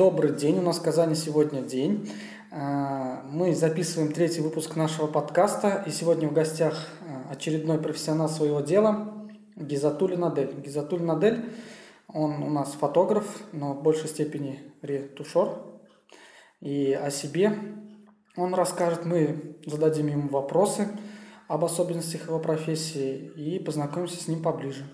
[0.00, 2.10] Добрый день, у нас в Казани сегодня день.
[2.50, 8.62] А, Мы записываем третий выпуск нашего подкаста, и сегодня в гостях а, очередной профессионал своего
[8.62, 10.54] дела Гизатуль Надель.
[10.58, 11.52] Гизатуль Надель,
[12.08, 15.58] он у нас фотограф, но в большей степени ретушер.
[16.60, 17.58] И о себе
[18.38, 20.88] он расскажет, мы зададим ему вопросы
[21.46, 24.86] об особенностях его профессии и познакомимся с ним поближе.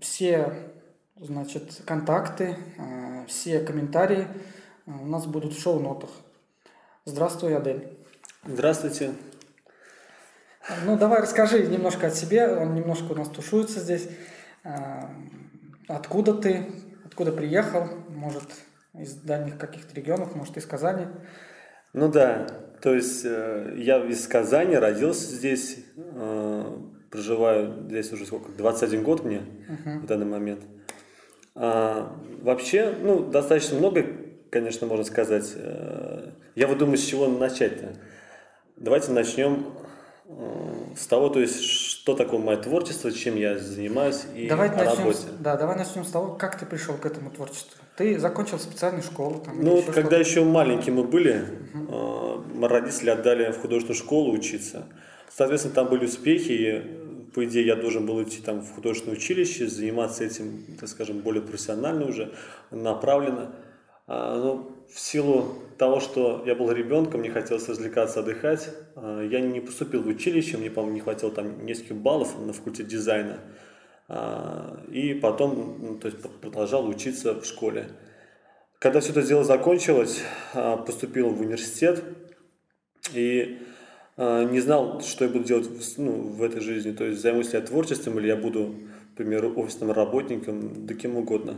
[0.00, 0.71] Все
[1.22, 4.26] значит, контакты, э, все комментарии
[4.86, 6.10] э, у нас будут в шоу-нотах.
[7.04, 7.96] Здравствуй, Адель.
[8.44, 9.12] Здравствуйте.
[10.84, 12.48] Ну, давай расскажи немножко о себе.
[12.48, 14.08] Он немножко у нас тушуется здесь.
[14.64, 15.02] Э,
[15.88, 16.66] Откуда ты?
[17.04, 17.86] Откуда приехал?
[18.08, 18.48] Может,
[18.94, 21.06] из дальних каких-то регионов, может, из Казани?
[21.92, 22.46] Ну да,
[22.80, 25.84] то есть я из Казани, родился здесь,
[27.10, 29.42] проживаю здесь уже сколько, 21 год мне
[29.84, 30.62] в данный момент.
[31.54, 34.06] А, вообще, ну, достаточно много,
[34.50, 35.52] конечно, можно сказать.
[35.56, 37.94] Э, Я вот думаю, с чего начать-то.
[38.76, 39.66] Давайте начнем
[40.26, 40.64] э,
[40.96, 44.98] с того, то есть, что такое мое творчество, чем я занимаюсь и давай о начнем,
[44.98, 45.18] работе.
[45.40, 47.78] да, давай начнем с того, как ты пришел к этому творчеству.
[47.96, 49.40] Ты закончил специальную школу.
[49.44, 51.44] Там, Ну, вот еще когда еще маленькие мы были,
[52.54, 54.86] мы родители отдали в художественную школу учиться.
[55.34, 57.01] Соответственно, там были успехи, и,
[57.34, 61.42] по идее, я должен был идти там в художественное училище, заниматься этим, так скажем, более
[61.42, 62.32] профессионально уже,
[62.70, 63.54] направленно.
[64.06, 69.40] А, но в силу того, что я был ребенком, мне хотелось развлекаться, отдыхать, а, я
[69.40, 73.38] не поступил в училище, мне, по-моему, не хватило там нескольких баллов на факультет дизайна.
[74.08, 77.88] А, И потом ну, то есть, продолжал учиться в школе.
[78.78, 82.02] Когда все это дело закончилось, поступил в университет
[83.14, 83.58] и
[84.16, 86.92] не знал, что я буду делать в, ну, в этой жизни.
[86.92, 88.74] То есть займусь ли я творчеством или я буду,
[89.14, 91.54] к примеру, офисным работником, да кем угодно.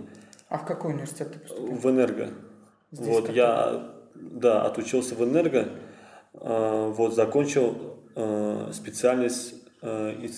[0.49, 1.75] А в какой университет ты поступил?
[1.75, 2.31] В энерго.
[2.93, 5.69] Здесь вот я, да, отучился в энерго,
[6.35, 10.31] а, вот закончил а, специальность а, ин-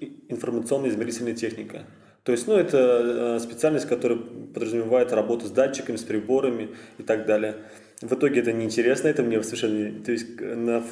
[0.00, 1.86] ин- информационная измерительная техника.
[2.22, 7.26] То есть, ну, это а, специальность, которая подразумевает работу с датчиками, с приборами и так
[7.26, 7.56] далее.
[8.00, 10.04] В итоге это неинтересно, это мне совершенно...
[10.04, 10.84] То есть, на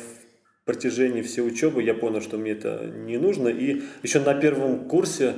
[0.65, 3.49] протяжении всей учебы я понял, что мне это не нужно.
[3.49, 5.35] И еще на первом курсе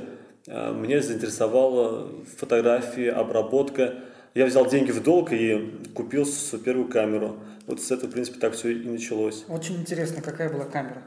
[0.47, 3.95] а, меня заинтересовала фотография, обработка.
[4.33, 6.27] Я взял деньги в долг и купил
[6.63, 7.39] первую камеру.
[7.67, 9.45] Вот с этого, в принципе, так все и началось.
[9.47, 11.01] Очень интересно, какая была камера?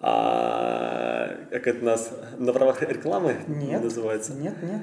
[0.00, 3.82] А, как это у нас на правах рекламы Нет.
[3.82, 4.34] называется?
[4.34, 4.82] Нет, нет.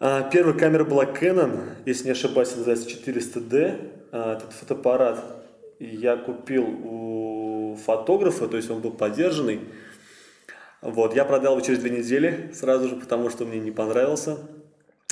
[0.00, 4.08] А, первая камера была Canon, если не ошибаюсь, называется 400D.
[4.10, 5.22] А, этот фотоаппарат
[5.78, 7.21] я купил у
[7.76, 9.60] фотографа, то есть он был подержанный.
[10.80, 14.38] Вот, я продал его через две недели сразу же, потому что мне не понравился.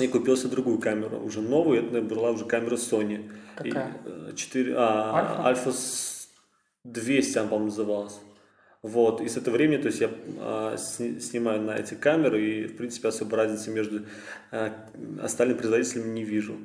[0.01, 3.31] И купил себе другую камеру, уже новую, это была уже камера Sony.
[3.55, 3.89] Какая?
[4.07, 5.47] И, э, 4, а, Альфа?
[5.47, 6.29] Альфа с-
[6.85, 8.19] 200, она, по-моему, называлась.
[8.83, 12.67] Вот, и с этого времени, то есть я а, сни- снимаю на эти камеры, и,
[12.67, 14.07] в принципе, особой разницы между
[14.51, 14.73] а,
[15.23, 16.57] остальными производителями не вижу.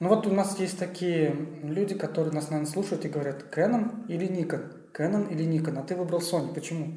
[0.00, 4.28] Ну вот у нас есть такие люди, которые нас, наверное, слушают и говорят, Canon или
[4.28, 4.60] Nikon?
[4.96, 5.78] Canon или Nikon?
[5.78, 6.54] А ты выбрал Sony.
[6.54, 6.96] Почему?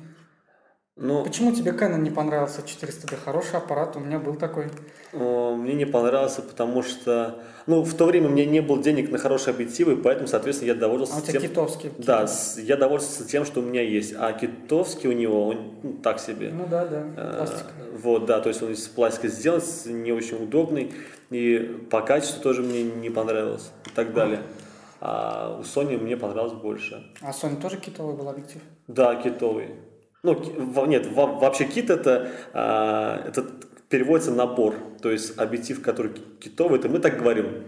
[1.00, 3.18] Но Почему тебе Canon не понравился 400D?
[3.24, 4.66] Хороший аппарат, у меня был такой.
[5.14, 9.20] мне не понравился, потому что, ну, в то время у меня не было денег на
[9.20, 11.92] хорошие объективы, поэтому, соответственно, я А довольствовался у тебя тем, китовский.
[12.00, 14.16] да, с- я довольствовался тем, что у меня есть.
[14.18, 16.50] А китовский у него, он ну, так себе.
[16.52, 17.66] Ну да, да, Э, пластик.
[18.02, 20.92] Вот, да, то есть он из пластика сделан, не очень удобный,
[21.30, 21.60] и
[21.92, 24.40] по качеству тоже мне не понравилось и так далее.
[24.40, 24.67] А
[25.02, 27.12] у Sony мне понравилось больше.
[27.22, 28.62] А Sony тоже китовый был объектив?
[28.88, 29.76] Да, китовый.
[30.24, 33.46] Ну, нет, во- вообще кит это, а, это
[33.90, 37.64] переводится набор, то есть объектив, который ки- китовый, это мы так говорим,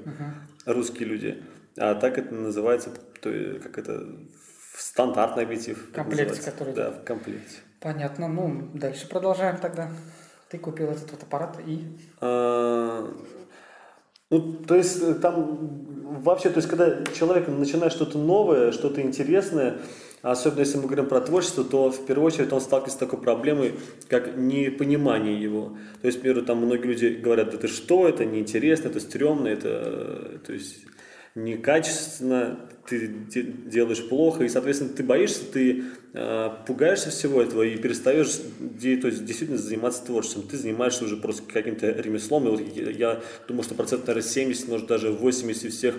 [0.65, 1.44] русские люди,
[1.77, 2.89] а так это называется,
[3.21, 4.06] то есть, как это,
[4.75, 5.77] стандартный объектив.
[5.77, 6.51] В как комплекте, называется.
[6.51, 7.57] который- Да, в комплекте.
[7.80, 8.27] Понятно.
[8.27, 9.89] Ну, дальше продолжаем тогда.
[10.50, 11.86] Ты купил этот вот аппарат и...
[14.30, 15.88] Ну, то есть э, там
[16.22, 19.78] вообще, то есть когда человек начинает что-то новое, что-то интересное,
[20.22, 23.74] особенно если мы говорим про творчество, то в первую очередь он сталкивается с такой проблемой,
[24.08, 25.78] как непонимание его.
[26.02, 30.38] То есть, например, там многие люди говорят, это что, это неинтересно, это стрёмно, это э,
[30.46, 30.86] то есть
[31.36, 35.83] некачественно, ты де- делаешь плохо, и, соответственно, ты боишься, ты
[36.13, 40.44] э, пугаешься всего этого и перестаешь то есть, действительно заниматься творчеством.
[40.44, 42.47] Ты занимаешься уже просто каким-то ремеслом.
[42.47, 45.95] И вот я, я думаю, что процент, наверное, 70, может, даже 80 всех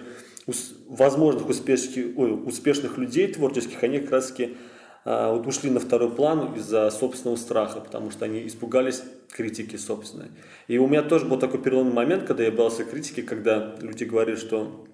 [0.47, 4.57] ус- возможных успешных, ой, успешных людей творческих, они как раз-таки
[5.05, 10.29] а, вот ушли на второй план из-за собственного страха, потому что они испугались критики собственной.
[10.69, 14.37] И у меня тоже был такой переломный момент, когда я боялся критики, когда люди говорили,
[14.37, 14.87] что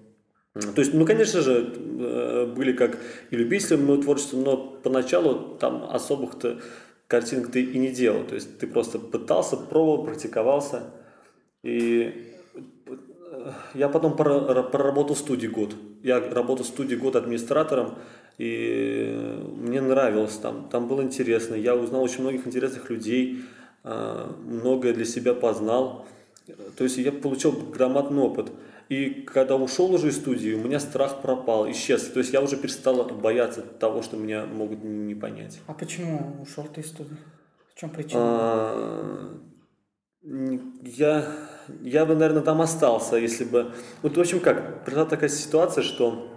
[0.59, 2.97] то есть, ну, конечно же, э, были как
[3.31, 6.59] и любители моего творчества, но поначалу там особых-то
[7.07, 8.23] картинок ты и не делал.
[8.23, 10.83] То есть ты просто пытался, пробовал, практиковался.
[11.63, 12.33] И
[12.85, 15.75] э, я потом проработал в студии год.
[16.03, 17.95] Я работал в студии год администратором,
[18.37, 20.69] и мне нравилось там.
[20.69, 21.55] Там было интересно.
[21.55, 23.41] Я узнал очень многих интересных людей,
[23.83, 26.05] э, многое для себя познал.
[26.77, 28.51] То есть я получил громадный опыт.
[28.89, 32.03] И когда ушел уже из студии, у меня страх пропал, исчез.
[32.03, 35.59] То есть я уже перестал бояться того, что меня могут не понять.
[35.67, 37.17] А почему ушел ты из студии?
[37.73, 38.21] В чем причина?
[38.21, 39.37] А,
[40.23, 41.25] я,
[41.81, 43.73] я бы, наверное, там остался, если бы...
[44.01, 46.31] Вот, в общем, как, произошла такая ситуация, что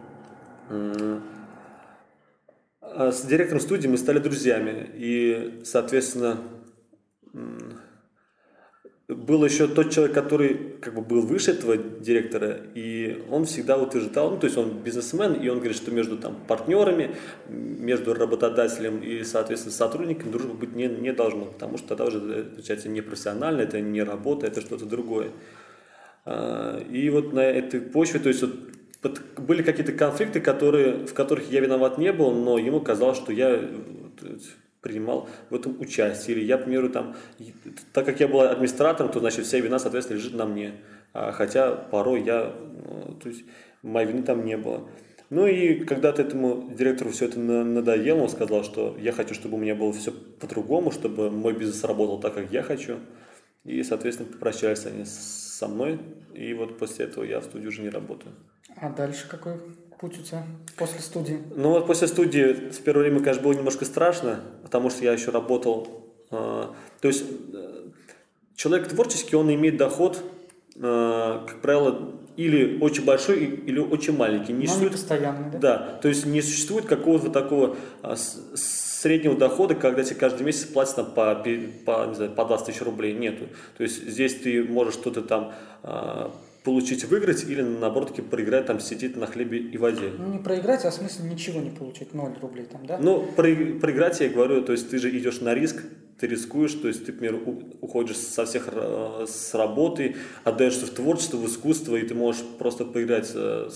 [2.80, 4.90] а, с директором студии мы стали друзьями.
[4.94, 6.38] И, соответственно,
[9.14, 14.30] был еще тот человек, который как бы был выше этого директора, и он всегда утверждал,
[14.30, 17.16] ну, то есть он бизнесмен, и он говорит, что между там партнерами,
[17.48, 22.88] между работодателем и, соответственно, сотрудником дружбы быть не, не должно, потому что тогда уже, получается,
[22.88, 25.30] не профессионально, это не работа, это что-то другое.
[26.24, 31.50] А, и вот на этой почве, то есть вот были какие-то конфликты, которые, в которых
[31.50, 33.60] я виноват не был, но ему казалось, что я
[34.80, 36.36] принимал в этом участие.
[36.36, 37.16] Или я, к примеру, там,
[37.92, 40.74] так как я был администратором, то, значит, вся вина, соответственно, лежит на мне.
[41.12, 43.44] А, хотя порой я, ну, то есть,
[43.82, 44.88] моей вины там не было.
[45.30, 49.60] Ну и когда-то этому директору все это надоело, он сказал, что я хочу, чтобы у
[49.60, 52.98] меня было все по-другому, чтобы мой бизнес работал так, как я хочу.
[53.62, 56.00] И, соответственно, попрощались они со мной.
[56.34, 58.34] И вот после этого я в студии уже не работаю.
[58.76, 59.54] А дальше какой
[60.00, 60.44] путь у тебя
[60.76, 61.38] после студии?
[61.54, 65.30] Ну вот после студии в первое время, конечно, было немножко страшно, потому что я еще
[65.30, 65.88] работал.
[66.30, 66.64] Э,
[67.00, 67.82] то есть э,
[68.56, 70.22] человек творческий, он имеет доход,
[70.76, 74.52] э, как правило, или очень большой, или очень маленький.
[74.52, 75.58] Не Но существует, постоянный, да?
[75.58, 80.96] Да, то есть не существует какого-то такого а, среднего дохода, когда тебе каждый месяц платят
[80.96, 83.12] там, по, по, не знаю, по 20 тысяч рублей.
[83.12, 83.48] Нету.
[83.76, 85.52] То есть здесь ты можешь что-то там
[85.82, 90.10] а, получить выиграть или наоборот таки проиграть, там сидеть на хлебе и воде.
[90.18, 92.98] Ну не проиграть, а в смысле ничего не получить, 0 рублей там, да?
[92.98, 93.44] Ну, про,
[93.80, 95.82] проиграть я говорю, то есть ты же идешь на риск,
[96.18, 97.40] ты рискуешь, то есть ты, например,
[97.80, 102.84] уходишь со всех э, с работы, отдаешься в творчество, в искусство, и ты можешь просто
[102.84, 103.70] поиграть, э,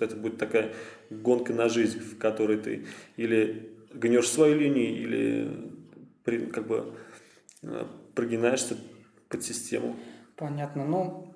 [0.00, 0.72] это будет такая
[1.10, 2.86] гонка на жизнь, в которой ты
[3.16, 6.94] или гнешь свою линию, или как бы
[7.62, 7.84] э,
[8.14, 8.78] прогинаешься
[9.28, 9.94] под систему.
[10.36, 10.84] Понятно.
[10.84, 11.33] Ну,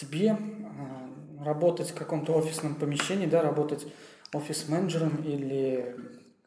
[0.00, 3.86] тебе а, работать в каком-то офисном помещении, да, работать
[4.32, 5.96] офис-менеджером или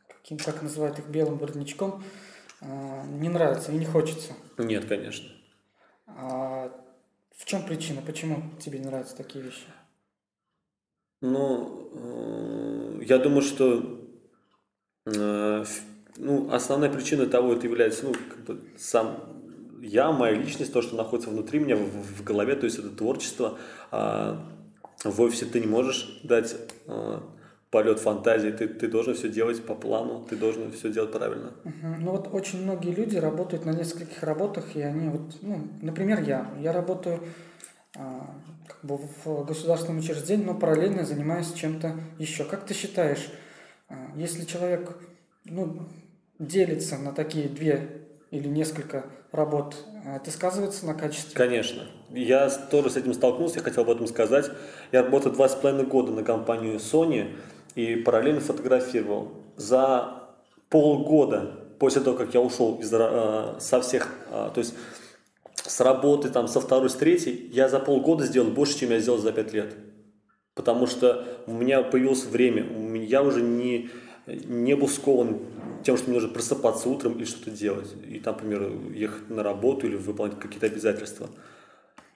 [0.07, 2.03] каким, как называют их, белым воротничком,
[2.61, 4.33] а, не нравится и не хочется.
[4.57, 5.29] Нет, конечно.
[6.07, 6.71] А
[7.35, 8.01] в чем причина?
[8.01, 9.65] Почему тебе не нравятся такие вещи?
[11.21, 14.01] Ну, э, я думаю, что
[15.05, 15.65] э,
[16.17, 19.32] ну, основная причина того это является ну, как бы сам
[19.83, 23.57] я, моя личность, то, что находится внутри меня, в, в голове, то есть это творчество.
[23.91, 24.45] А
[25.03, 26.55] в ты не можешь дать
[26.87, 27.21] а,
[27.69, 31.51] полет фантазии, ты, ты должен все делать по плану, ты должен все делать правильно.
[31.99, 36.53] Ну вот очень многие люди работают на нескольких работах, и они вот, ну, например, я,
[36.61, 37.19] я работаю
[37.97, 38.35] а,
[38.67, 42.45] как бы в государственном учреждении, но параллельно занимаюсь чем-то еще.
[42.45, 43.29] Как ты считаешь,
[43.89, 44.97] а, если человек
[45.43, 45.89] ну,
[46.39, 48.02] делится на такие две
[48.33, 49.75] или несколько работ,
[50.05, 51.35] а это сказывается на качестве?
[51.35, 51.83] Конечно.
[52.09, 54.49] Я тоже с этим столкнулся, я хотел об этом сказать.
[54.91, 57.35] Я работал два с половиной года на компанию Sony
[57.75, 59.33] и параллельно фотографировал.
[59.55, 60.23] За
[60.69, 64.73] полгода после того, как я ушел из, э, со всех, э, то есть
[65.53, 69.19] с работы, там, со второй, с третьей, я за полгода сделал больше, чем я сделал
[69.19, 69.75] за пять лет.
[70.55, 72.65] Потому что у меня появилось время,
[73.05, 73.91] я уже не,
[74.25, 75.37] не был скован
[75.83, 77.93] тем, что мне нужно просыпаться утром и что-то делать.
[78.07, 81.29] И там, например, ехать на работу или выполнять какие-то обязательства.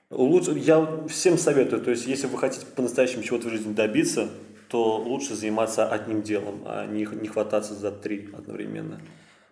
[0.09, 4.29] Лучше, я всем советую, то есть если вы хотите по-настоящему чего-то в жизни добиться,
[4.69, 9.01] то лучше заниматься одним делом, а не, не хвататься за три одновременно.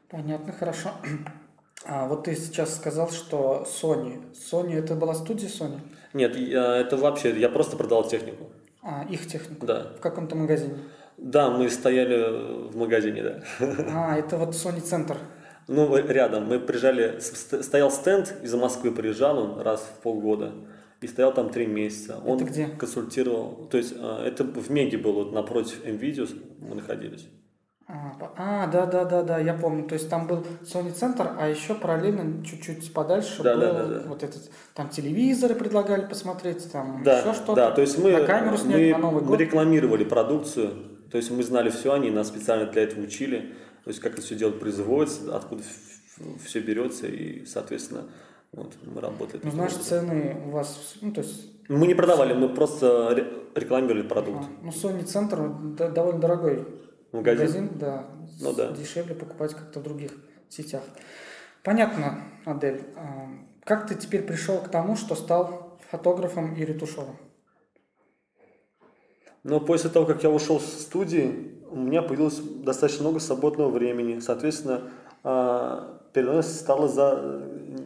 [0.10, 0.92] Понятно, хорошо.
[1.86, 4.22] А вот ты сейчас сказал, что Sony.
[4.34, 5.80] Sony это была студия Sony?
[6.14, 8.50] Нет, я, это вообще, я просто продал технику.
[8.82, 9.66] А, их технику?
[9.66, 9.92] Да.
[9.98, 10.78] В каком-то магазине?
[11.18, 13.40] Да, мы стояли в магазине, да.
[13.94, 15.18] А, это вот Sony Центр.
[15.68, 16.48] Ну, рядом.
[16.48, 20.52] Мы приезжали, стоял стенд из Москвы, приезжал он раз в полгода.
[21.02, 22.20] И стоял там три месяца.
[22.26, 22.68] Он это где?
[22.68, 23.68] консультировал.
[23.70, 26.28] То есть, а, это в Меге было, напротив NVIDIA
[26.60, 27.28] мы находились.
[27.88, 29.88] А, а, да, да, да, да, я помню.
[29.88, 33.86] То есть там был Sony центр, а еще параллельно чуть-чуть подальше Да, был да, да,
[33.86, 34.02] да.
[34.08, 37.56] вот этот, там телевизоры предлагали посмотреть, там Да, еще что-то.
[37.56, 39.40] да, то есть мы, на камеру снять мы, на Новый мы год.
[39.40, 40.72] рекламировали продукцию,
[41.12, 44.22] то есть мы знали все, они нас специально для этого учили, то есть как это
[44.22, 45.64] все дело производится, откуда
[46.46, 48.06] все берется, и, соответственно,
[48.52, 49.42] вот, мы работали.
[49.44, 54.04] Ну, знаешь, цены у вас, ну, то есть, Мы не продавали, мы просто ре- рекламировали
[54.08, 54.46] продукт.
[54.46, 56.66] а, ну, Sony центр д- довольно дорогой
[57.12, 57.70] Магазин?
[57.80, 58.08] да.
[58.40, 58.72] Ну да.
[58.72, 60.12] Дешевле покупать как-то в других
[60.50, 60.84] сетях.
[61.64, 62.82] Понятно, Адель.
[62.96, 63.28] А,
[63.64, 67.18] Как ты теперь пришел к тому, что стал фотографом и ретушером?
[69.46, 74.20] Но после того, как я ушел с студии, у меня появилось достаточно много свободного времени.
[74.20, 74.90] Соответственно,
[75.24, 77.44] а, передо мной стала за...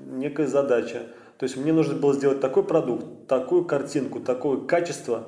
[0.07, 1.01] некая задача.
[1.37, 5.27] То есть мне нужно было сделать такой продукт, такую картинку, такое качество,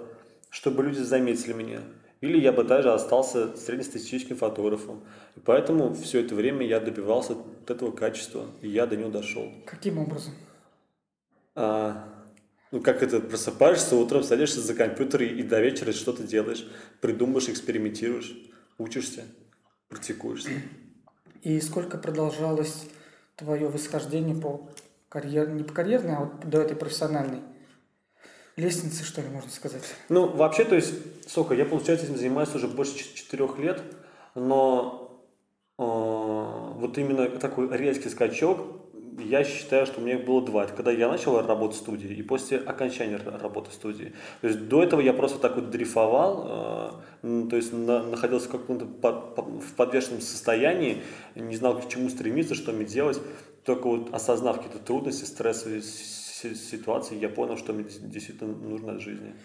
[0.49, 1.81] чтобы люди заметили меня.
[2.21, 5.01] Или я бы даже остался среднестатистическим фотографом.
[5.35, 9.51] И поэтому все это время я добивался вот этого качества, и я до него дошел.
[9.65, 10.31] Каким образом?
[11.55, 12.07] А,
[12.71, 16.65] ну, как это, просыпаешься утром, садишься за компьютер и, и до вечера что-то делаешь,
[17.01, 18.33] придумываешь, экспериментируешь,
[18.77, 19.25] учишься,
[19.89, 20.51] практикуешься.
[21.43, 22.85] И сколько продолжалось
[23.35, 24.69] твое восхождение по
[25.09, 25.49] карьер...
[25.49, 27.41] не по карьерной, а вот до этой профессиональной
[28.55, 29.83] лестницы, что ли, можно сказать?
[30.09, 30.93] Ну, вообще, то есть,
[31.27, 33.81] сколько, я, получается, этим занимаюсь уже больше четырех лет,
[34.35, 35.25] но
[35.77, 38.80] э, вот именно такой резкий скачок,
[39.19, 40.63] я считаю, что у меня их было два.
[40.63, 44.13] Это когда я начал работать в студии и после окончания работы в студии.
[44.41, 48.51] То есть до этого я просто так вот дрейфовал, э, то есть на- находился в
[48.51, 51.01] каком-то по- по- в подвешенном состоянии,
[51.35, 53.19] не знал, к чему стремиться, что мне делать.
[53.65, 59.01] Только вот осознав какие-то трудности, стрессовые си- ситуации, я понял, что мне действительно нужно от
[59.01, 59.35] жизни.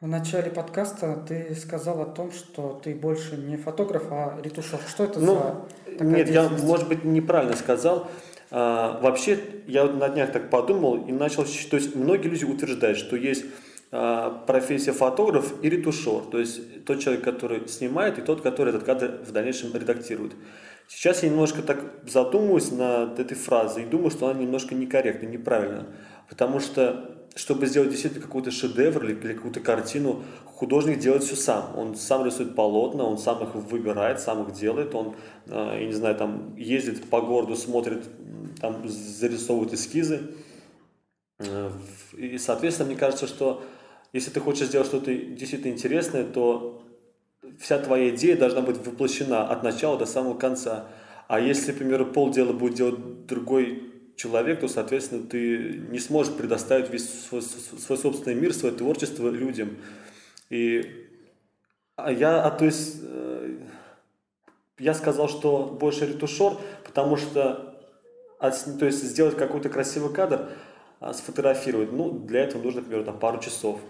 [0.00, 4.78] В начале подкаста ты сказал о том, что ты больше не фотограф, а ретушер.
[4.86, 8.06] Что это Ну, за такая Нет, я, может быть, неправильно сказал.
[8.50, 11.44] А, вообще, я вот на днях так подумал и начал...
[11.44, 13.44] То есть, многие люди утверждают, что есть
[13.90, 16.22] а, профессия фотограф и ретушер.
[16.30, 20.32] То есть, тот человек, который снимает, и тот, который этот кадр в дальнейшем редактирует.
[20.88, 25.86] Сейчас я немножко так задумываюсь над этой фразой и думаю, что она немножко некорректна, неправильно.
[26.28, 31.78] Потому что, чтобы сделать действительно какой-то шедевр или, или какую-то картину, художник делает все сам.
[31.78, 34.94] Он сам рисует полотна, он сам их выбирает, сам их делает.
[34.94, 35.14] Он,
[35.46, 38.04] э, я не знаю, там ездит по городу, смотрит,
[38.58, 40.30] там зарисовывает эскизы.
[41.38, 41.70] Э,
[42.16, 43.62] И, соответственно, мне кажется, что
[44.14, 46.82] если ты хочешь сделать что-то действительно интересное, то
[47.60, 50.88] вся твоя идея должна быть воплощена от начала до самого конца.
[51.28, 56.90] А если, к примеру, полдела будет делать другой человек, то, соответственно, ты не сможешь предоставить
[56.90, 59.76] весь свой, свой собственный мир, свое творчество людям.
[60.50, 61.06] И
[61.96, 63.56] а я, а, то есть, э,
[64.78, 67.74] я сказал, что больше ретушер, потому что
[68.38, 70.50] отс- то есть сделать какой-то красивый кадр,
[71.00, 73.80] а, сфотографировать, ну, для этого нужно, к примеру, там, пару часов.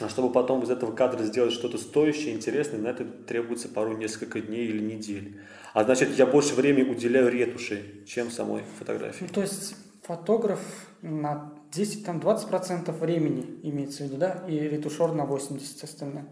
[0.00, 4.40] А чтобы потом из этого кадра сделать что-то стоящее, интересное, на это требуется пару несколько
[4.40, 5.40] дней или недель.
[5.74, 9.24] А значит, я больше времени уделяю ретуши, чем самой фотографии.
[9.24, 10.60] Ну, то есть фотограф
[11.02, 16.26] на 10, там 20% времени имеется в виду, да, и ретушер на 80 остальное.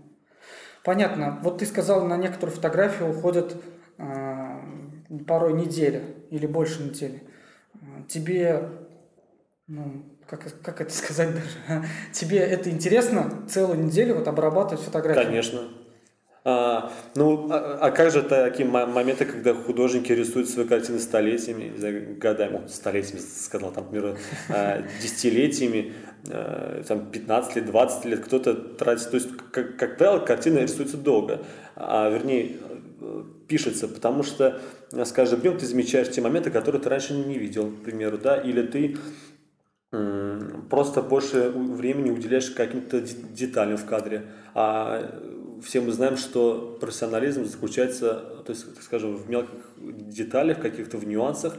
[0.85, 1.41] Понятно.
[1.43, 3.57] Вот ты сказал, на некоторые фотографии уходят
[3.99, 4.61] э,
[5.27, 7.23] порой неделя или больше недели.
[8.09, 8.71] Тебе,
[9.69, 15.25] ну, как, как это сказать даже, тебе это интересно целую неделю вот обрабатывать фотографии?
[15.25, 15.61] Конечно.
[16.45, 21.77] А, ну, а, а как же такие мо- моменты, когда художники рисуют свои картины столетиями,
[21.77, 24.17] знаю, годами, ну, столетиями, сказал, там, к примеру,
[24.49, 25.95] а, десятилетиями,
[26.31, 30.97] а, там, 15 лет, 20 лет, кто-то тратит, то есть, как, как правило, картина рисуется
[30.97, 31.43] долго,
[31.75, 32.59] а, вернее,
[33.49, 34.61] пишется, потому что
[34.93, 38.37] с каждым днем ты замечаешь те моменты, которые ты раньше не видел, к примеру, да,
[38.37, 38.97] или ты
[39.91, 44.27] просто больше времени уделяешь каким-то де- деталям в кадре.
[44.55, 45.21] А
[45.63, 51.07] все мы знаем, что профессионализм заключается, то есть, так скажем, в мелких деталях, каких-то в
[51.07, 51.57] нюансах.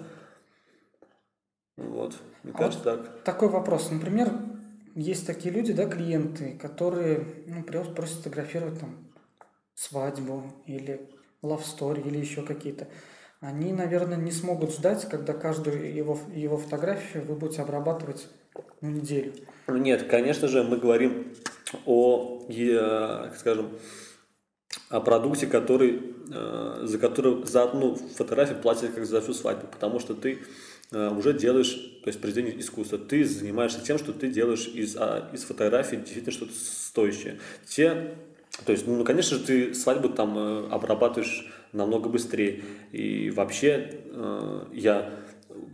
[1.77, 3.24] Вот, мне А кажется, так.
[3.24, 3.91] Такой вопрос.
[3.91, 4.31] Например,
[4.96, 9.07] есть такие люди, да, клиенты, которые ну, просят, сфотографировать там
[9.75, 11.10] свадьбу или
[11.43, 12.88] love story или еще какие-то.
[13.39, 18.27] Они, наверное, не смогут ждать, когда каждую его, его фотографию вы будете обрабатывать
[18.82, 19.34] ну, неделю.
[19.67, 21.34] Нет, конечно же, мы говорим
[21.86, 22.41] о,
[23.38, 23.77] скажем,
[24.89, 30.00] о продукте, который, э, за который за одну фотографию платят как за всю свадьбу, потому
[30.00, 30.39] что ты
[30.91, 35.29] э, уже делаешь, то есть произведение искусства, ты занимаешься тем, что ты делаешь из, а,
[35.34, 37.39] из фотографий действительно что-то стоящее.
[37.67, 38.15] Те
[38.65, 42.63] То есть, ну, конечно же, ты свадьбу там э, обрабатываешь намного быстрее.
[42.91, 45.13] И вообще э, я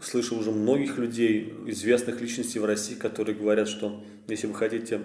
[0.01, 5.01] слышал уже многих людей, известных личностей в России, которые говорят, что если вы хотите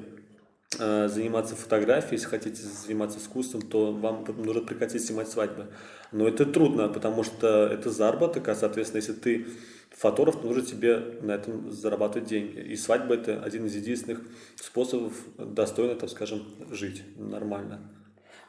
[0.78, 5.66] э, заниматься фотографией, если хотите заниматься искусством, то вам нужно прекратить снимать свадьбы.
[6.12, 9.46] Но это трудно, потому что это заработок, а, соответственно, если ты
[9.90, 12.60] фотограф, то нужно тебе на этом зарабатывать деньги.
[12.60, 14.20] И свадьба– это один из единственных
[14.56, 17.80] способов достойно, так скажем, жить нормально.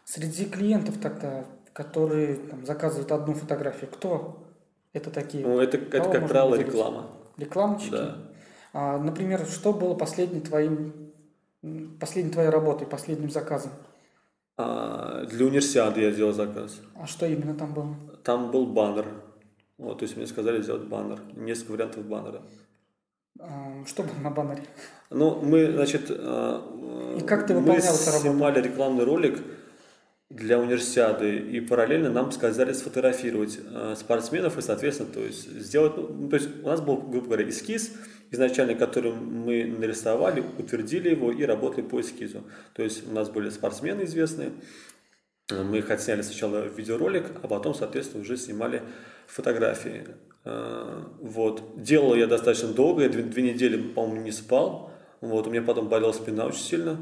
[0.06, 1.46] Среди клиентов тогда,
[1.80, 4.44] которые там, заказывают одну фотографию, кто
[4.92, 5.48] это такие?
[5.48, 6.74] Ну, это, это как правило, выделить?
[6.74, 7.08] реклама.
[7.38, 7.92] Рекламщики?
[7.92, 8.18] Да.
[8.74, 11.14] А, например, что было последней твоим,
[11.98, 13.72] последней твоей работой, последним заказом?
[14.58, 16.82] А, для универсиады я сделал заказ.
[16.96, 17.96] А что именно там было?
[18.26, 19.06] Там был баннер.
[19.78, 21.22] Вот, то есть мне сказали сделать баннер.
[21.34, 22.42] Несколько вариантов баннера.
[23.40, 24.64] А, что было на баннере?
[25.12, 29.42] Ну, мы, значит, а, И как ты выполнял мы снимали рекламный ролик
[30.30, 36.30] для универсиады, и параллельно нам сказали сфотографировать э, спортсменов и, соответственно, то есть сделать, ну,
[36.30, 37.94] то есть у нас был, грубо говоря, эскиз
[38.30, 42.44] изначально, который мы нарисовали, утвердили его и работали по эскизу.
[42.76, 44.52] То есть у нас были спортсмены известные,
[45.50, 48.84] мы их отсняли сначала видеоролик, а потом, соответственно, уже снимали
[49.26, 50.06] фотографии.
[50.46, 51.82] Э, вот.
[51.82, 54.92] Делал я достаточно долго, я две, две недели, по-моему, не спал.
[55.22, 55.48] Вот.
[55.48, 56.98] У меня потом болела спина очень сильно.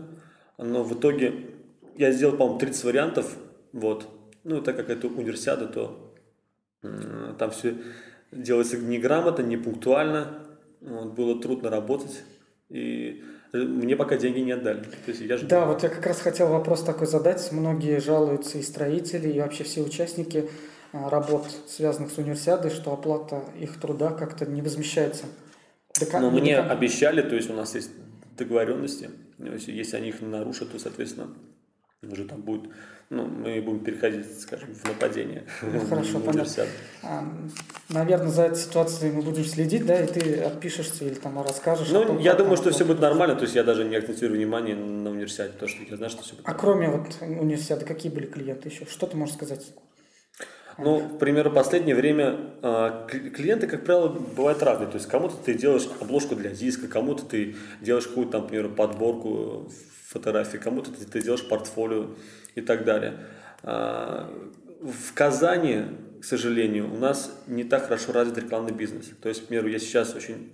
[0.58, 1.57] Но в итоге
[1.98, 3.38] я сделал, по-моему, 30 вариантов,
[3.74, 4.08] вот.
[4.44, 6.14] Ну, так как это универсиада, то
[6.84, 7.76] э, там все
[8.32, 10.40] делается неграмотно, не пунктуально,
[10.82, 12.24] вот, было трудно работать,
[12.70, 13.24] и
[13.54, 14.82] мне пока деньги не отдали.
[14.82, 15.48] То есть я жду.
[15.48, 17.52] Да, вот я как раз хотел вопрос такой задать.
[17.52, 20.50] Многие жалуются, и строители, и вообще все участники
[20.94, 25.26] э, работ, связанных с универсиадой, что оплата их труда как-то не возмещается.
[26.00, 26.70] До, Но мне до...
[26.70, 27.92] обещали, то есть у нас есть
[28.38, 31.30] договоренности, если они их нарушат, то, соответственно,
[32.04, 32.70] уже там будет,
[33.10, 35.46] ну, мы будем переходить, скажем, в нападение.
[35.62, 36.66] Ну, хорошо, понятно.
[37.02, 37.24] А,
[37.90, 41.90] наверное, за этой ситуацией мы будем следить, да, и ты отпишешься или там расскажешь.
[41.90, 44.76] Ну, том, я думаю, что все будет нормально, то есть я даже не акцентирую внимание
[44.76, 48.28] на универсиаде, потому что я знаю, что все будет А кроме вот универсиады, какие были
[48.28, 48.86] клиенты еще?
[48.86, 49.74] Что ты можешь сказать?
[50.78, 54.88] Ну, к примеру, в последнее время э, клиенты, как правило, бывают разные.
[54.88, 59.72] То есть кому-то ты делаешь обложку для диска, кому-то ты делаешь какую-то, там, например, подборку
[60.08, 62.12] фотографий, кому-то ты, ты делаешь портфолио
[62.56, 63.18] и так далее.
[63.64, 64.32] А,
[64.82, 65.84] в Казани,
[66.22, 69.10] к сожалению, у нас не так хорошо развит рекламный бизнес.
[69.22, 70.52] То есть, к примеру, я сейчас очень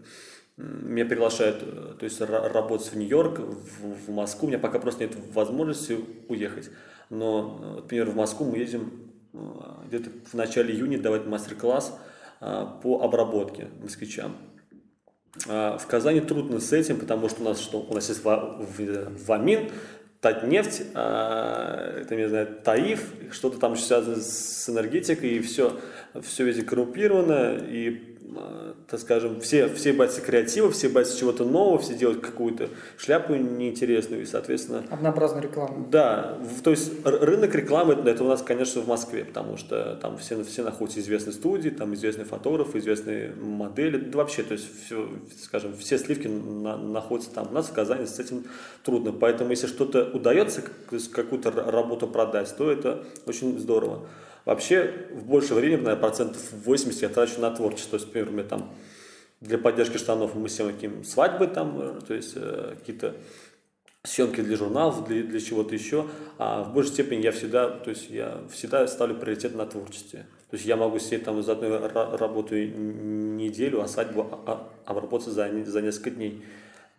[0.56, 4.46] меня приглашают э, то есть, работать в Нью-Йорк, в, в Москву.
[4.46, 6.70] У меня пока просто нет возможности уехать.
[7.10, 9.03] Но, например, в Москву мы едем э,
[9.88, 11.98] где-то в начале июня давать мастер-класс
[12.40, 14.38] а, по обработке москвичам.
[15.48, 17.82] А, в Казани трудно с этим, потому что у нас что?
[17.82, 19.72] У нас есть Вамин,
[20.22, 25.78] Татнефть, это, не знаю, Таиф, что-то там связано с энергетикой, и все,
[26.22, 28.13] все везде коррумпировано, и Э,
[28.88, 34.22] так скажем, все, все боятся креатива, все боятся чего-то нового, все делают какую-то шляпу неинтересную,
[34.22, 34.84] и, соответственно...
[34.90, 35.88] Однообразную рекламу.
[35.90, 40.44] Да, то есть рынок рекламы, это у нас, конечно, в Москве, потому что там все,
[40.44, 45.10] все находятся известные студии, там известные фотографы, известные модели, да вообще, то есть, все,
[45.42, 47.48] скажем, все сливки на, находятся там.
[47.50, 48.46] У нас в Казани с этим
[48.84, 50.64] трудно, поэтому если что-то удается,
[51.14, 54.08] какую-то работу продать, то это очень здорово.
[54.46, 57.92] Вообще, в больше времени, наверное, процентов 80 я трачу на творчество.
[57.92, 58.74] То есть, например, у меня там
[59.40, 63.16] для поддержки штанов мы снимаем какие свадьбы, там, э, то есть э, какие-то
[64.04, 66.06] съемки для журналов, для, для чего-то еще,
[66.38, 70.26] а в большей степени я всегда, то есть я всегда ставлю приоритет на творчестве.
[70.50, 75.34] То есть я могу сидеть там за одной работу неделю, а свадьбу а, а, обработать
[75.34, 76.44] за, за несколько дней.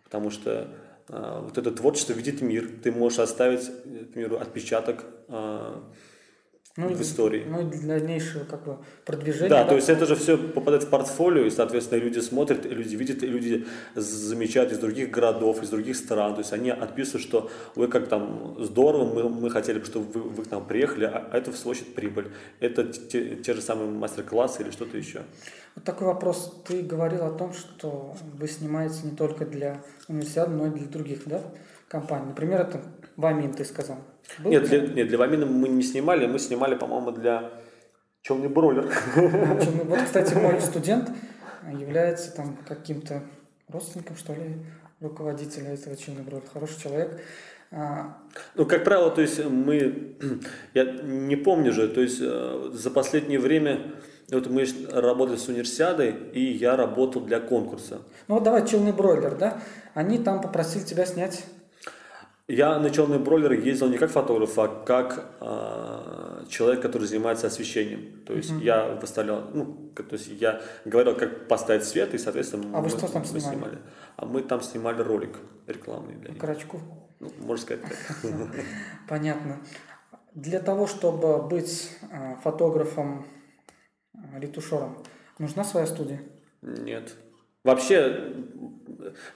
[0.03, 0.67] Потому что
[1.07, 2.69] а, вот это творчество видит мир.
[2.83, 5.83] Ты можешь оставить, к примеру, отпечаток а,
[6.77, 7.45] ну, в истории.
[7.47, 9.49] Ну, для дальнейшего как бы продвижения.
[9.49, 12.95] Да, да, то есть это же все попадает в портфолио, и, соответственно, люди смотрят, люди
[12.95, 16.33] видят, и люди замечают из других городов, из других стран.
[16.33, 20.29] То есть они отписывают, что вы как там здорово, мы, мы хотели бы, чтобы вы,
[20.29, 22.27] вы к нам приехали, а это в свою очередь прибыль.
[22.59, 25.21] Это те, те же самые мастер-классы или что-то еще.
[25.75, 26.61] Вот такой вопрос.
[26.67, 31.21] Ты говорил о том, что вы снимаете не только для универсиады, но и для других
[31.25, 31.41] да,
[31.87, 32.27] компаний.
[32.27, 32.81] Например, это
[33.15, 33.97] Вамин, ты сказал.
[34.39, 37.51] Был нет, для, нет, для Вамина мы не снимали, мы снимали, по-моему, для
[38.21, 38.91] Челный Бройлер.
[39.85, 41.09] Вот, кстати, мой студент
[41.71, 43.23] является там каким-то
[43.69, 44.57] родственником, что ли,
[44.99, 46.47] руководителя этого Челный Бройлер.
[46.51, 47.21] Хороший человек.
[47.71, 48.17] А,
[48.55, 50.15] ну, как правило, то есть мы,
[50.73, 53.95] я не помню же, то есть э, за последнее время
[54.31, 58.01] вот мы работали с универсиадой, и я работал для конкурса.
[58.27, 59.61] Ну вот давай челный бройлер, да?
[59.93, 61.45] Они там попросили тебя снять
[62.47, 68.23] Я на черный бройлер ездил не как фотограф, а как э, человек, который занимается освещением.
[68.23, 68.63] То есть mm-hmm.
[68.63, 72.89] я выставлял, ну, то есть я говорил, как поставить свет, и, соответственно, а мы, вы
[72.89, 73.55] что там снимали?
[73.55, 73.77] снимали.
[74.15, 76.39] А мы там снимали ролик рекламный для них.
[76.39, 76.79] Карачку?
[77.19, 78.21] Ну, можно сказать так.
[79.09, 79.59] Понятно.
[80.35, 83.25] Для того, чтобы быть э, фотографом,
[84.35, 85.03] ретушером,
[85.39, 86.21] нужна своя студия?
[86.61, 87.15] Нет.
[87.65, 88.31] Вообще,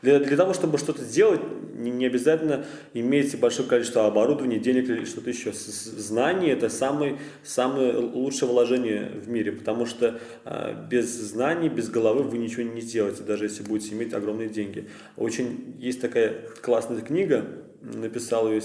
[0.03, 1.41] для, для того, чтобы что-то сделать,
[1.73, 2.63] не, не обязательно
[2.93, 5.51] иметь большое количество оборудования, денег или что-то еще.
[5.51, 12.21] Знание– это самое, самое лучшее вложение в мире, потому что э, без знаний, без головы
[12.21, 14.87] вы ничего не сделаете, даже если будете иметь огромные деньги.
[15.17, 17.47] Очень есть такая классная книга,
[17.81, 18.61] написал ее,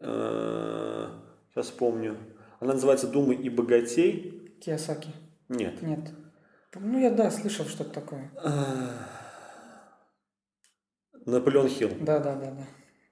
[0.00, 1.06] э,
[1.54, 2.16] сейчас вспомню,
[2.58, 4.50] она называется «Думай и богатей».
[4.60, 5.10] Киосаки?
[5.48, 5.80] Нет.
[5.82, 6.00] Нет.
[6.74, 8.30] Ну, я, да, слышал что-то такое.
[11.24, 11.90] Наполеон Хилл.
[12.00, 12.66] Да, да, да, да.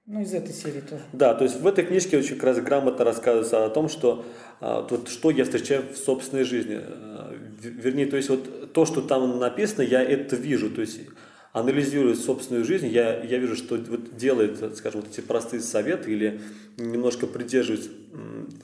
[0.05, 1.03] Ну, из этой серии тоже.
[1.11, 4.25] Да, то есть в этой книжке очень как раз грамотно рассказывается о том, что
[4.61, 6.79] а, вот, что я встречаю в собственной жизни.
[6.79, 10.69] А, вернее, то есть вот то, что там написано, я это вижу.
[10.69, 11.01] То есть
[11.51, 16.39] анализируя собственную жизнь, я, я вижу, что вот делает, скажем, вот эти простые советы или
[16.77, 17.89] немножко придерживаясь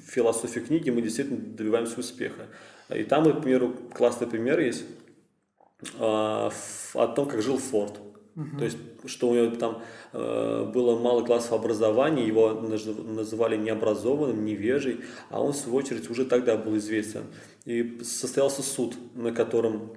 [0.08, 2.48] философии книги, мы действительно добиваемся успеха.
[2.90, 4.86] И там, к примеру, классный пример есть
[6.00, 8.00] э, о том, как жил Форд.
[8.36, 8.58] Угу.
[8.58, 15.02] То есть, что у него там э, было мало классов образования, его называли необразованным, невежей,
[15.30, 17.26] а он, в свою очередь, уже тогда был известен.
[17.66, 19.94] И состоялся суд, на котором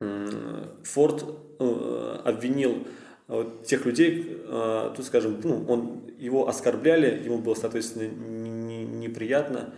[0.00, 1.24] э, Форд
[1.60, 2.84] э, обвинил
[3.28, 8.84] вот, тех людей, э, тут, скажем, ну, он, его оскорбляли, ему было, соответственно, не, не,
[8.84, 9.72] неприятно,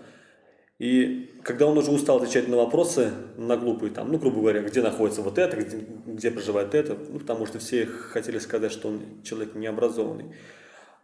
[0.78, 4.82] и когда он уже устал отвечать на вопросы, на глупые, там, ну, грубо говоря, где
[4.82, 9.00] находится вот это, где, где проживает это, ну, потому что все хотели сказать, что он
[9.22, 10.34] человек необразованный,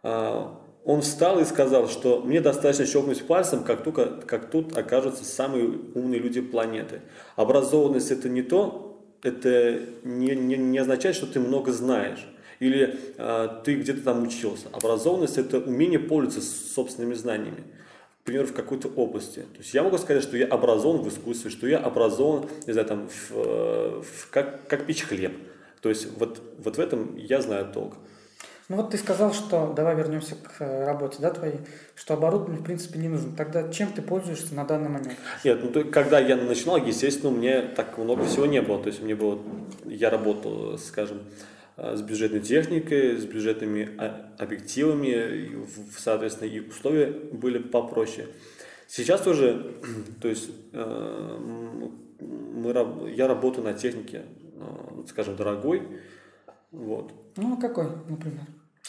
[0.03, 5.23] а, он встал и сказал, что мне достаточно щелкнуть пальцем, как, только, как тут окажутся
[5.23, 7.01] самые умные люди планеты.
[7.35, 12.25] Образованность это не то, это не, не, не означает, что ты много знаешь
[12.59, 14.67] или э, ты где-то там учился.
[14.71, 17.63] Образованность это умение пользоваться собственными знаниями
[18.21, 19.39] например, в какой-то области.
[19.39, 22.87] То есть я могу сказать, что я образован в искусстве, что я образован, не знаю,
[22.87, 25.33] там, в, в, как, как печь хлеб.
[25.81, 27.95] То есть вот, вот в этом я знаю толк.
[28.69, 31.55] Ну вот ты сказал, что, давай вернемся к э, работе, да, твоей,
[31.95, 33.35] что оборудование в принципе не нужно.
[33.35, 35.17] Тогда чем ты пользуешься на данный момент?
[35.43, 38.81] Нет, ну то, когда я начинал, естественно, мне так много всего не было.
[38.81, 39.39] То есть мне было,
[39.83, 41.21] я работал, скажем,
[41.60, 45.65] Э, с бюджетной техникой, с бюджетными а, объективами,
[45.97, 48.27] соответственно, и условия были попроще.
[48.87, 49.73] Сейчас тоже,
[50.21, 51.37] то есть э,
[52.19, 55.81] мы, я работаю на технике, э, скажем, дорогой.
[56.71, 57.13] Вот.
[57.37, 58.45] Ну, а какой, например?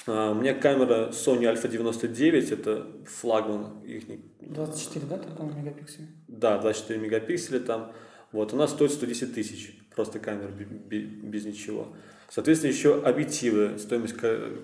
[0.06, 4.04] У меня камера Sony Alpha 99, это флагман их.
[4.40, 6.08] 24, да, там мегапикселей?
[6.28, 7.92] Да, 24 мегапикселя там.
[8.32, 11.88] Вот, она стоит 110 тысяч, просто камера без ничего.
[12.32, 14.14] Соответственно, еще объективы, стоимость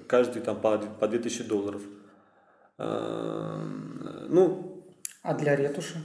[0.07, 1.83] каждый там по, по 2000 долларов.
[2.79, 3.63] А,
[4.31, 4.87] ну,
[5.23, 6.03] а для ретуши?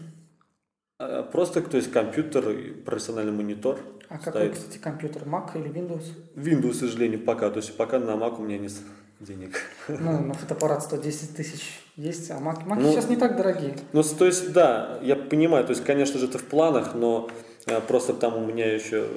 [0.99, 3.79] А, просто, то есть компьютер, профессиональный монитор.
[4.09, 4.33] А стоит.
[4.33, 5.21] какой, кстати, компьютер?
[5.23, 6.03] Mac или Windows?
[6.35, 7.49] Windows, к сожалению, пока.
[7.49, 8.73] То есть пока на Mac у меня нет
[9.21, 9.55] денег.
[9.87, 13.77] Ну, на фотоаппарат 110 тысяч есть, а Mac, Mac ну, сейчас не так дорогие.
[13.93, 17.29] Ну, то есть, да, я понимаю, то есть, конечно же, это в планах, но
[17.67, 19.07] а, просто там у меня еще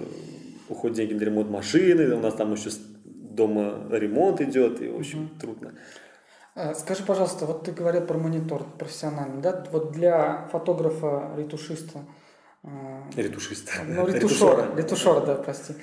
[0.69, 2.71] уходят деньги на ремонт машины, у нас там еще
[3.05, 5.75] дома ремонт идет, и, в общем, mm трудно.
[6.55, 9.65] А, скажи, пожалуйста, вот ты говорил про монитор профессиональный, да?
[9.73, 12.01] Вот для фотографа, ретушиста...
[12.65, 13.73] А, ретушиста.
[13.87, 15.75] Ну, ретушера, ретушера, да, прости.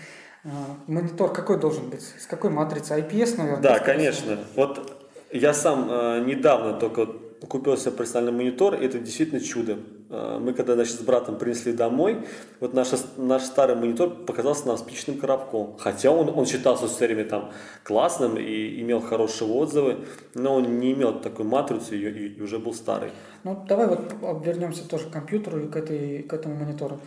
[0.44, 0.50] А,
[0.88, 2.02] монитор какой должен быть?
[2.02, 2.96] С какой матрицы?
[3.00, 3.62] IPS, наверное?
[3.62, 4.40] Да, конечно.
[4.56, 7.06] Вот я сам недавно только
[7.48, 9.78] купил себе профессиональный монитор, и это действительно чудо.
[10.14, 12.26] А, мы когда значит, с братом принесли домой,
[12.60, 15.76] вот наш, наш старый монитор показался нам спичным коробком.
[15.80, 17.52] Хотя он, он считался все время там
[17.84, 22.74] классным и имел хорошие отзывы, но он не имел такой матрицы и, и, уже был
[22.74, 23.12] старый.
[23.44, 27.00] Ну, давай вот вернемся тоже к компьютеру и к, этой, к этому монитору.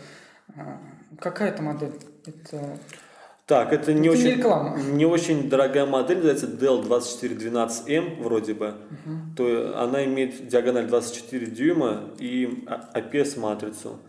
[0.55, 0.77] А,
[1.19, 1.93] какая это модель?
[2.25, 2.77] Это...
[3.47, 8.67] Так, это не, это очень, не, не очень дорогая модель, называется Dell 2412M вроде бы.
[8.67, 9.35] Угу.
[9.37, 13.99] То она имеет диагональ 24 дюйма и IPS-матрицу.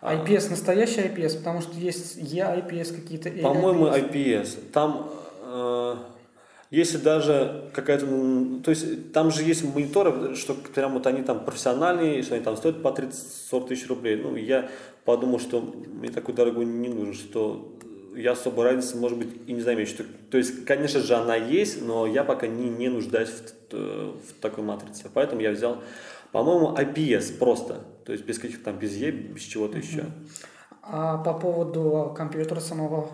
[0.00, 3.30] IPS, настоящий IPS, потому что есть E-IPS какие-то.
[3.42, 4.70] По-моему, IPS.
[4.72, 5.10] Там,
[5.42, 5.96] э,
[6.70, 8.06] если даже какая-то,
[8.64, 12.56] то есть там же есть мониторы, что прям вот они там профессиональные, что они там
[12.56, 14.16] стоят по 30-40 тысяч рублей.
[14.16, 14.70] Ну, я
[15.04, 17.76] подумал, что мне такой дорогой не нужен, что
[18.16, 20.04] я особо разницы, может быть, и не замечу.
[20.30, 24.64] То есть, конечно же, она есть, но я пока не, не нуждаюсь в, в такой
[24.64, 25.10] матрице.
[25.12, 25.82] Поэтому я взял,
[26.32, 27.80] по-моему, IPS просто.
[28.04, 30.04] То есть без каких-то там, без Е, без чего-то еще.
[30.82, 33.10] А по поводу компьютера самого,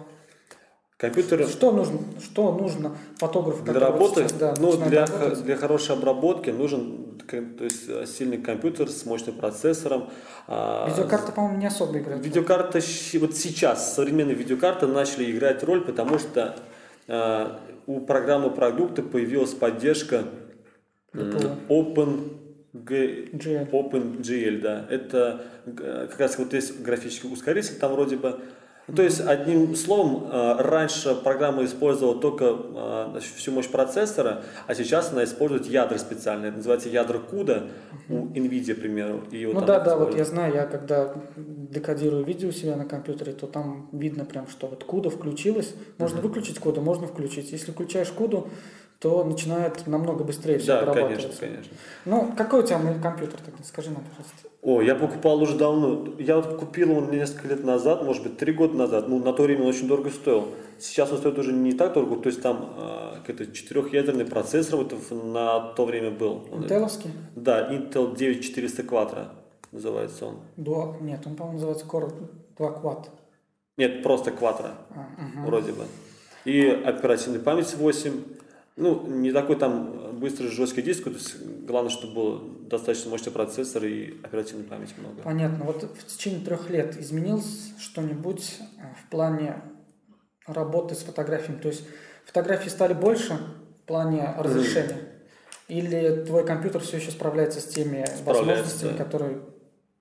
[1.02, 1.48] Компьютер...
[1.48, 3.64] Что нужно, что нужно фотографу?
[3.64, 4.20] Для работы?
[4.20, 9.34] Сейчас, да, ну, для, для хорошей обработки нужен то есть, э, сильный компьютер с мощным
[9.34, 10.10] процессором.
[10.46, 12.24] А, видеокарта, по-моему, не особо играет.
[12.24, 12.78] Видеокарта,
[13.14, 16.54] вот сейчас современные видеокарты начали играть роль, потому что
[17.08, 20.26] а, у программы продукта появилась поддержка
[21.12, 22.38] Open
[22.74, 23.70] GL.
[23.70, 24.86] OpenGL, да.
[24.88, 28.38] Это э, как раз вот есть графический ускоритель, там вроде бы
[28.94, 32.44] то есть, одним словом, э, раньше программа использовала только
[33.14, 36.48] э, всю мощь процессора, а сейчас она использует ядра специальные.
[36.48, 37.70] Это называется ядра CUDA
[38.08, 39.22] у NVIDIA, к примеру.
[39.30, 43.32] И ну да, да, вот я знаю, я когда декодирую видео у себя на компьютере,
[43.32, 45.74] то там видно прям, что вот CUDA включилась.
[45.98, 46.22] Можно uh-huh.
[46.22, 47.52] выключить CUDA, можно включить.
[47.52, 48.48] Если включаешь CUDA,
[49.02, 51.40] то начинает намного быстрее все да, обрабатываться.
[51.40, 51.76] конечно, конечно.
[52.04, 53.64] Ну, какой у тебя компьютер тогда?
[53.64, 54.48] Скажи нам, пожалуйста.
[54.62, 56.06] О, я покупал уже давно.
[56.20, 59.08] Я вот купил он несколько лет назад, может быть, три года назад.
[59.08, 60.46] Ну, на то время он очень дорого стоил.
[60.78, 64.94] Сейчас он стоит уже не так дорого, то есть там э, какой-то четырехъядерный процессор вот
[65.10, 66.46] на то время был.
[66.52, 67.10] Интеловский?
[67.34, 69.26] Да, Intel 9400 Quattro
[69.72, 70.36] называется он.
[70.56, 72.12] Два, нет, он, по-моему, называется Core
[72.56, 73.06] 2 Quad.
[73.78, 75.46] Нет, просто Quattro, а, угу.
[75.46, 75.86] вроде бы.
[76.44, 78.12] И оперативная память 8,
[78.76, 83.84] ну, не такой там быстрый жесткий диск, то есть главное, чтобы был достаточно мощный процессор
[83.84, 85.22] и оперативной памяти много.
[85.22, 85.64] Понятно.
[85.64, 89.62] Вот в течение трех лет изменилось что-нибудь э, в плане
[90.46, 91.60] работы с фотографиями?
[91.60, 91.84] То есть
[92.24, 93.38] фотографии стали больше
[93.82, 94.98] в плане разрешения?
[95.68, 99.04] Или твой компьютер все еще справляется с теми возможностями, да.
[99.04, 99.42] которые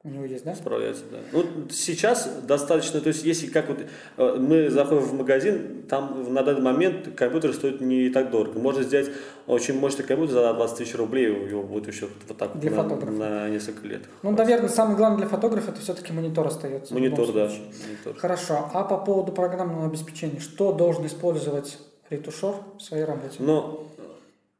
[0.04, 0.56] у него есть, да?
[0.56, 1.20] Справляется, да.
[1.32, 3.78] Ну, сейчас достаточно, то есть, если как вот
[4.18, 8.58] э, мы заходим в магазин, там на данный момент компьютер стоит не так дорого.
[8.58, 9.12] Можно сделать
[9.46, 12.78] очень мощный компьютер за 20 тысяч рублей, у него будет еще вот так для на,
[12.78, 13.12] фотографа.
[13.12, 14.02] на несколько лет.
[14.24, 16.96] Ну, наверное, самое главное для фотографа это все-таки монитор остается.
[16.96, 17.52] Монитор, да.
[17.86, 18.16] Монитор.
[18.18, 18.72] Хорошо.
[18.74, 21.78] А по поводу программного обеспечения, что должен использовать
[22.10, 23.36] ретушер в своей работе?
[23.38, 23.86] Ну,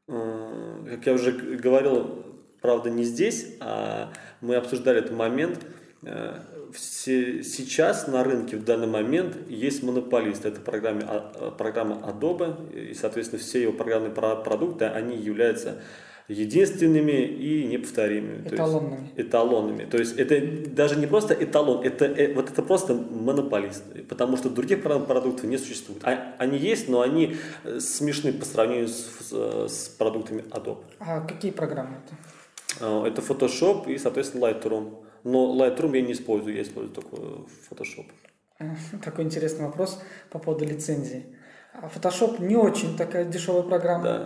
[0.06, 2.31] э, как я уже говорил,
[2.62, 5.60] правда, не здесь, а мы обсуждали этот момент.
[6.04, 6.40] Э,
[6.74, 10.46] сейчас на рынке в данный момент есть монополист.
[10.46, 15.78] Это программа, а, программа Adobe, и, соответственно, все его программные продукты, они являются
[16.28, 18.48] единственными и неповторимыми.
[18.48, 18.96] Эталонными.
[18.96, 19.84] То есть, эталонными.
[19.84, 24.48] То есть это даже не просто эталон, это, э, вот это просто монополист, потому что
[24.48, 26.02] других продуктов не существует.
[26.04, 30.82] А, они есть, но они э, смешны по сравнению с, с, с продуктами Adobe.
[31.00, 32.16] А какие программы это?
[32.80, 35.04] А, это Photoshop и, соответственно, Lightroom.
[35.24, 37.16] Но Lightroom я не использую, я использую только
[37.70, 38.06] Photoshop.
[39.04, 41.26] Такой интересный вопрос по поводу лицензии.
[41.74, 44.04] А Photoshop не очень такая дешевая программа.
[44.04, 44.24] Да.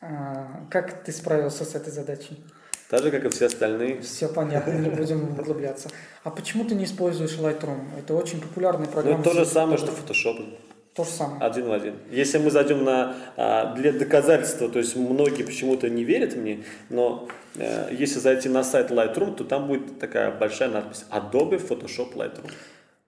[0.00, 2.44] А, как ты справился с этой задачей?
[2.90, 4.02] Так же, как и все остальные.
[4.02, 5.88] Все понятно, не будем углубляться.
[6.24, 7.98] А почему ты не используешь Lightroom?
[7.98, 9.18] Это очень популярная программа.
[9.18, 10.58] Ну, то же самое, что Photoshop.
[10.94, 11.40] То же самое.
[11.40, 11.94] Один в один.
[12.10, 17.28] Если мы зайдем на, а, для доказательства, то есть многие почему-то не верят мне, но
[17.56, 22.50] э, если зайти на сайт Lightroom, то там будет такая большая надпись Adobe Photoshop Lightroom.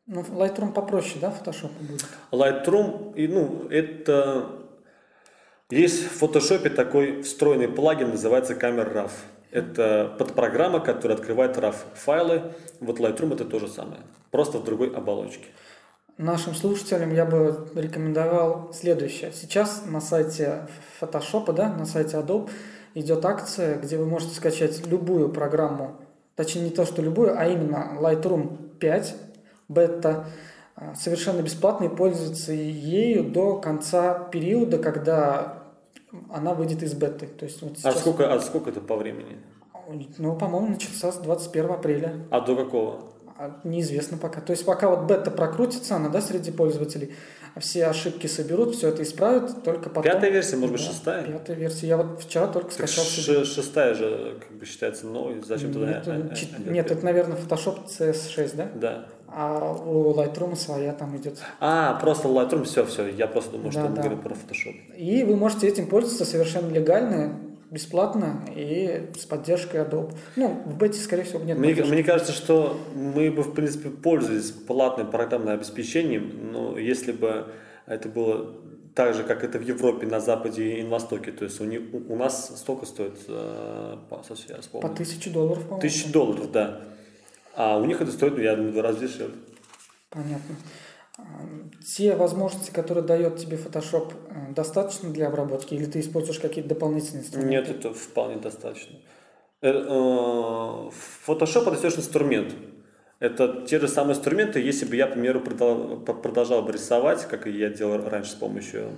[0.06, 2.06] Ну, Lightroom попроще, да, Photoshop будет?
[2.32, 4.46] Lightroom, и, ну, это...
[5.68, 9.10] Есть в Photoshop такой встроенный плагин, называется Camera RAW.
[9.50, 12.54] Это подпрограмма, которая открывает RAW файлы.
[12.80, 15.48] Вот Lightroom это то же самое, просто в другой оболочке.
[16.16, 19.32] Нашим слушателям я бы рекомендовал следующее.
[19.32, 20.68] Сейчас на сайте
[21.00, 22.50] Photoshop, да, на сайте Adobe
[22.94, 25.96] идет акция, где вы можете скачать любую программу,
[26.36, 29.16] точнее не то, что любую, а именно Lightroom 5
[29.66, 30.26] бета,
[30.76, 35.64] а, совершенно бесплатно и пользоваться ею до конца периода, когда
[36.30, 37.26] она выйдет из беты.
[37.26, 37.96] То есть вот а сейчас...
[37.96, 39.38] а, сколько, а сколько это по времени?
[40.18, 42.26] Ну, по-моему, начался с 21 апреля.
[42.30, 43.00] А до какого?
[43.36, 44.40] А, неизвестно пока.
[44.40, 47.14] То есть пока вот бета прокрутится, она, да, среди пользователей,
[47.58, 50.04] все ошибки соберут, все это исправят, только потом...
[50.04, 51.24] Пятая версия, может быть, да, шестая?
[51.24, 51.86] Пятая версия.
[51.88, 53.44] Я вот вчера только так скачал себе.
[53.44, 55.40] Шестая же, как бы, считается новой.
[55.42, 56.16] Зачем нет, туда?
[56.16, 58.68] Нет, а, нет, это, наверное, Photoshop CS6, да?
[58.74, 59.06] Да.
[59.28, 61.38] А у Lightroom своя там идет.
[61.58, 63.08] А, просто Lightroom, все, все.
[63.08, 64.02] Я просто думал, да, что мы да.
[64.02, 64.94] говорим про Photoshop.
[64.96, 67.40] И вы можете этим пользоваться совершенно легально
[67.74, 70.14] бесплатно и с поддержкой Adobe.
[70.36, 71.58] Ну, в бете, скорее всего, нет.
[71.58, 77.46] Мне, мне кажется, что мы бы, в принципе, пользовались платным программным обеспечением, но если бы
[77.86, 78.54] это было
[78.94, 81.32] так же, как это в Европе, на Западе и на Востоке.
[81.32, 84.88] То есть у, них, у нас столько стоит, э, по, я вспомню.
[84.88, 85.80] По тысяче долларов, по-моему.
[85.80, 86.80] Тысячи долларов, да.
[87.56, 89.34] А у них это стоит, ну, я думаю, в два раза дешевле.
[90.10, 90.54] Понятно.
[91.86, 97.24] Те возможности, которые дает тебе Photoshop, э, достаточно для обработки, или ты используешь какие-то дополнительные
[97.24, 97.50] инструменты?
[97.50, 98.96] Нет, это вполне достаточно.
[99.60, 100.90] Э, э,
[101.26, 102.54] Photoshop это все инструмент.
[103.20, 107.70] Это те же самые инструменты, если бы я, к примеру, продолжал бы рисовать, как я
[107.70, 108.90] делал раньше с помощью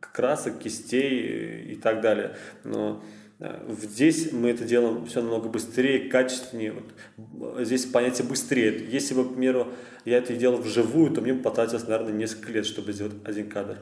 [0.00, 2.36] красок, кистей и так далее.
[2.64, 3.00] Но
[3.40, 6.74] Здесь мы это делаем все намного быстрее, качественнее.
[7.16, 7.64] Вот.
[7.64, 8.84] Здесь понятие быстрее.
[8.90, 9.68] Если бы, к примеру,
[10.04, 13.78] я это делал вживую, то мне бы потратилось, наверное, несколько лет, чтобы сделать один кадр.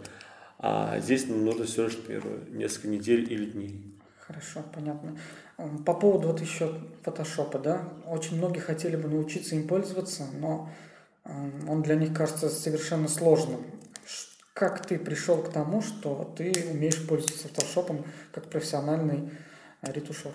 [0.59, 3.95] А здесь нужно все лишь, к примеру, несколько недель или дней.
[4.19, 5.16] Хорошо, понятно.
[5.87, 10.69] По поводу вот еще фотошопа, да, очень многие хотели бы научиться им пользоваться, но
[11.69, 13.61] он для них кажется совершенно сложным.
[14.57, 19.29] Как ты пришел к тому, что ты умеешь пользоваться фотошопом как профессиональный
[19.83, 20.33] ретушер?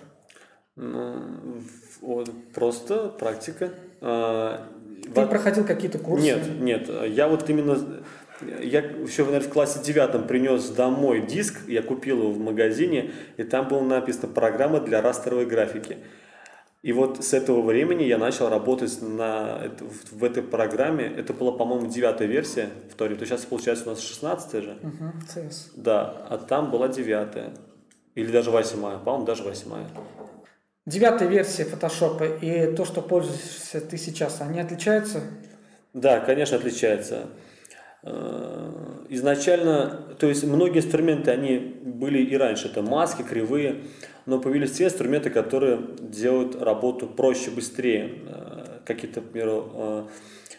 [0.76, 1.60] Ну,
[2.00, 3.72] вот, просто практика.
[4.00, 4.68] А,
[5.02, 5.26] ты Во...
[5.26, 6.24] проходил какие-то курсы?
[6.24, 6.88] Нет, нет.
[7.08, 8.04] Я вот именно
[8.60, 13.42] я еще, наверное, в классе девятом принес домой диск, я купил его в магазине, и
[13.42, 15.98] там было написано «Программа для растровой графики».
[16.82, 19.70] И вот с этого времени я начал работать на,
[20.10, 21.04] в этой программе.
[21.04, 23.14] Это была, по-моему, девятая версия в Торе.
[23.14, 24.78] То сейчас, получается, у нас шестнадцатая же.
[24.82, 25.70] Угу, CS.
[25.76, 27.54] Да, а там была девятая.
[28.16, 28.98] Или даже восьмая.
[28.98, 29.86] По-моему, даже восьмая.
[30.84, 35.20] Девятая версия фотошопа и то, что пользуешься ты сейчас, они отличаются?
[35.92, 37.28] Да, конечно, отличаются.
[38.04, 43.82] Э, изначально, то есть многие инструменты, они были и раньше, это маски, кривые,
[44.26, 48.18] но появились те инструменты, которые делают работу проще, быстрее.
[48.26, 50.04] Э, какие-то, к примеру, э,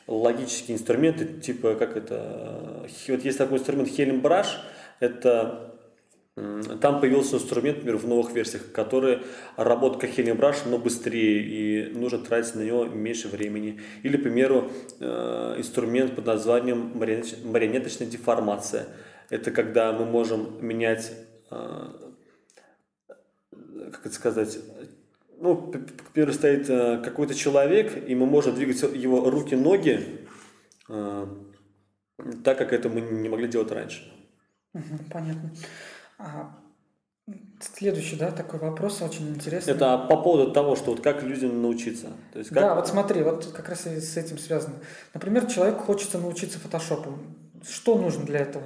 [0.07, 3.89] логические инструменты, типа как это, вот есть такой инструмент
[4.21, 4.47] Brush,
[4.99, 5.72] это
[6.35, 9.19] там появился инструмент, например, в новых версиях, который
[9.55, 13.81] работает как Brush, но быстрее, и нужно тратить на него меньше времени.
[14.01, 18.87] Или, к примеру, э, инструмент под названием марионеточная деформация.
[19.29, 21.13] Это когда мы можем менять,
[21.51, 21.87] э,
[23.91, 24.57] как это сказать,
[25.39, 30.25] ну, к примеру, стоит э, какой-то человек, и мы можем двигать его руки-ноги
[30.87, 34.11] так, как это мы не могли делать раньше.
[35.11, 35.51] Понятно.
[37.61, 39.73] Следующий, да, такой вопрос очень интересный.
[39.73, 42.07] Это по поводу того, что вот как людям научиться.
[42.33, 42.61] То есть как...
[42.61, 44.75] Да, вот смотри, вот как раз и с этим связано.
[45.13, 47.17] Например, человек хочется научиться фотошопу.
[47.65, 48.65] Что нужно для этого?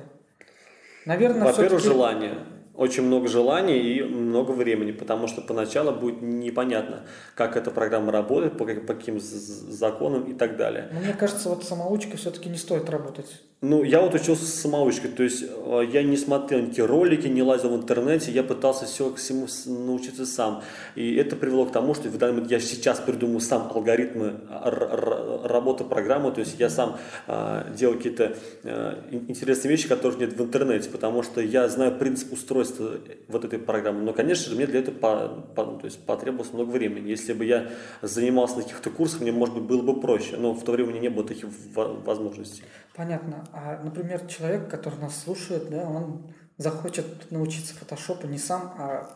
[1.06, 2.40] Наверное, Во-первых, желание
[2.78, 8.58] очень много желаний и много времени, потому что поначалу будет непонятно, как эта программа работает,
[8.58, 10.90] по, по каким законам и так далее.
[10.94, 13.42] Но мне кажется, вот самоучка все-таки не стоит работать.
[13.62, 17.42] Ну, я вот учился с самоучкой, то есть э, я не смотрел никакие ролики, не
[17.42, 20.62] лазил в интернете, я пытался все к всему научиться сам.
[20.94, 25.86] И это привело к тому, что в данный момент я сейчас придумал сам алгоритмы работы
[25.86, 30.92] программы, то есть я сам э, делал какие-то э, интересные вещи, которых нет в интернете,
[30.92, 32.92] потому что я знаю принцип устройства
[33.28, 34.04] вот этой программы.
[34.04, 37.10] Но, конечно же, мне для этого по, по, то есть потребовалось много времени.
[37.10, 37.70] Если бы я
[38.04, 40.92] занимался на каких-то курсах, мне, может быть, было бы проще, но в то время у
[40.92, 42.62] меня не было таких возможностей.
[42.96, 43.47] Понятно.
[43.54, 49.10] А, например, человек, который нас слушает, да, он захочет научиться фотошопу не сам, а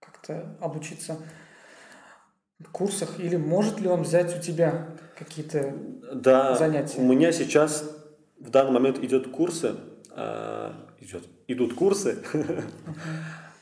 [0.00, 1.16] как-то обучиться
[2.58, 4.88] в курсах, или может ли он взять у тебя
[5.18, 5.74] какие-то
[6.12, 6.98] да, занятия?
[6.98, 7.84] У меня сейчас
[8.38, 9.76] в данный момент идет курсы,
[10.10, 12.64] э, идет, идут курсы, uh-huh.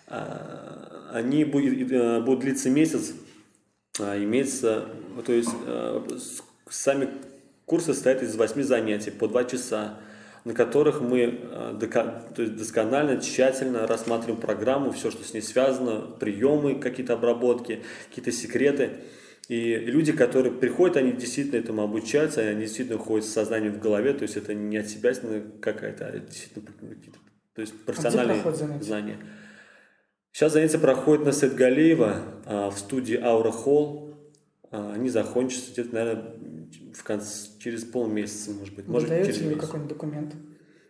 [1.12, 3.12] они будут, э, длиться месяц,
[3.98, 4.88] имеется,
[5.24, 6.18] то есть э,
[6.70, 7.08] сами
[7.68, 9.98] Курсы состоят из 8 занятий по 2 часа,
[10.44, 11.78] на которых мы э,
[12.36, 18.92] досконально, тщательно рассматриваем программу, все, что с ней связано, приемы, какие-то обработки, какие-то секреты.
[19.48, 24.14] И люди, которые приходят, они действительно этому обучаются, они действительно ходят с сознанием в голове,
[24.14, 25.12] то есть это не от себя
[25.60, 27.18] какая-то, а действительно какие-то
[27.54, 29.18] то есть профессиональные а знания.
[30.32, 34.14] Сейчас занятия проходят на Сет Галеева а, в студии Аура Холл.
[34.70, 36.34] А, они закончатся где-то, наверное,
[36.94, 38.86] в конце, через полмесяца, может быть.
[38.86, 40.34] Вы может, даете через ли какой-нибудь документ?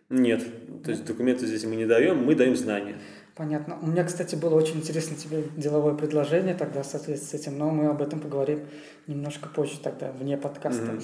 [0.09, 0.43] Нет,
[0.83, 2.97] то есть документы здесь мы не даем, мы даем знания.
[3.35, 3.77] Понятно.
[3.81, 7.69] У меня, кстати, было очень интересно тебе деловое предложение тогда в соответствии с этим, но
[7.69, 8.61] мы об этом поговорим
[9.07, 10.99] немножко позже тогда, вне подкаста.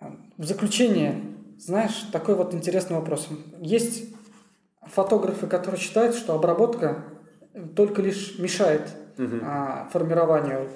[0.00, 0.16] Mm-hmm.
[0.36, 1.20] В заключение,
[1.58, 3.28] знаешь, такой вот интересный вопрос.
[3.58, 4.14] Есть
[4.82, 7.04] фотографы, которые считают, что обработка
[7.74, 8.82] только лишь мешает
[9.16, 9.40] mm-hmm.
[9.42, 10.68] а, формированию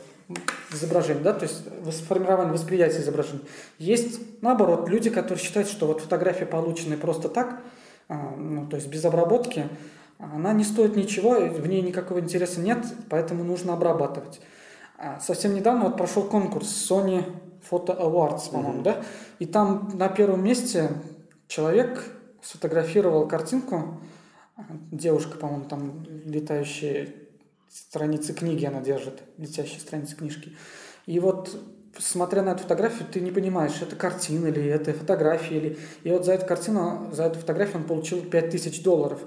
[0.72, 1.62] изображений, да, то есть
[2.06, 3.42] формирование восприятия изображений.
[3.78, 7.60] Есть, наоборот, люди, которые считают, что вот фотография, полученная просто так,
[8.08, 9.68] а, ну, то есть без обработки,
[10.18, 14.40] она не стоит ничего, в ней никакого интереса нет, поэтому нужно обрабатывать.
[14.96, 17.24] А, совсем недавно вот прошел конкурс Sony
[17.70, 18.82] Photo Awards, по-моему, mm-hmm.
[18.82, 19.02] да,
[19.38, 20.90] и там на первом месте
[21.48, 22.04] человек
[22.42, 24.00] сфотографировал картинку,
[24.90, 27.23] девушка, по-моему, там летающие
[27.74, 30.56] страницы книги она держит, летящие страницы книжки.
[31.06, 31.50] И вот
[31.98, 35.56] смотря на эту фотографию, ты не понимаешь, это картина или это фотография.
[35.56, 35.78] Или...
[36.04, 39.20] И вот за эту картину, за эту фотографию он получил 5000 долларов.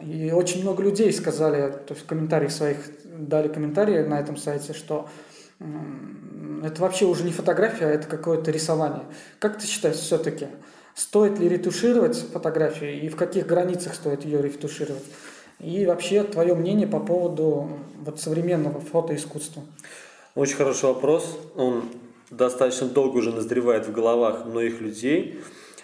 [0.00, 4.72] И очень много людей сказали, то есть в комментариях своих дали комментарии на этом сайте,
[4.72, 5.08] что
[6.62, 9.06] это вообще уже не фотография, а это какое-то рисование.
[9.40, 10.46] Как ты считаешь все-таки,
[10.94, 15.02] стоит ли ретушировать фотографию и в каких границах стоит ее ретушировать?
[15.60, 17.68] И вообще твое мнение по поводу
[18.00, 19.62] вот, современного фотоискусства?
[20.34, 21.36] Очень хороший вопрос.
[21.56, 21.84] Он
[22.30, 25.40] достаточно долго уже назревает в головах многих людей.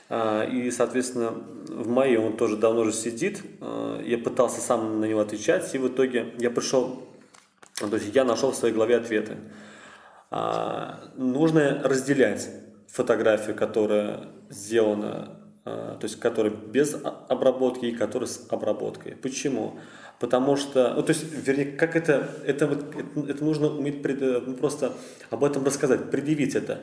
[0.08, 3.42] А, и, соответственно, в моей он тоже давно уже сидит.
[3.60, 7.02] А, я пытался сам на него отвечать, и в итоге я пришел,
[7.78, 9.36] то есть я нашел в своей голове ответы.
[10.30, 12.48] А, нужно разделять
[12.88, 16.94] фотографию, которая сделана, то есть которая без
[17.28, 19.16] обработки и которая с обработкой.
[19.16, 19.78] Почему?
[20.20, 24.54] Потому что, ну, то есть, вернее, как это, это, это, это нужно уметь пред, ну,
[24.54, 24.92] просто
[25.30, 26.80] об этом рассказать, предъявить это.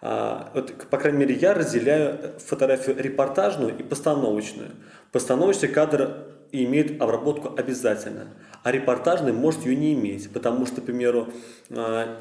[0.00, 4.70] А, вот, по крайней мере, я разделяю фотографию репортажную и постановочную.
[5.12, 8.28] Постановочный кадр имеет обработку обязательно,
[8.62, 11.28] а репортажный может ее не иметь, потому что, к примеру,
[11.70, 12.18] а,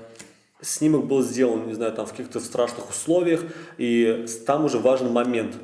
[0.62, 3.44] снимок был сделан, не знаю, там в каких-то страшных условиях,
[3.78, 5.56] и там уже важен момент,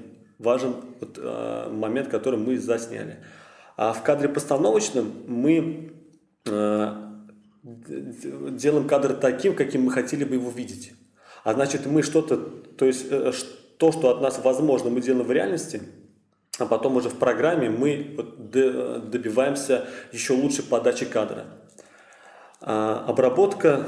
[0.42, 3.18] важен вот, а, момент, который мы засняли.
[3.78, 5.94] А в кадре постановочном мы
[7.64, 10.94] делаем кадр таким, каким мы хотели бы его видеть.
[11.44, 13.32] А значит, мы что-то, то есть э,
[13.78, 15.82] то, что от нас возможно, мы делаем в реальности,
[16.60, 21.46] а потом уже в программе мы добиваемся еще лучшей подачи кадра.
[22.60, 23.88] А обработка,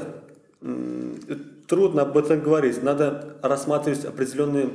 [1.68, 4.70] трудно об этом говорить, надо рассматривать определенные